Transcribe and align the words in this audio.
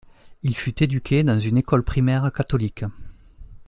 Il 0.41 0.57
fut 0.57 0.81
éduqué 0.81 1.21
dans 1.21 1.37
une 1.37 1.57
école 1.59 1.83
primaire 1.83 2.31
catholique. 2.33 2.85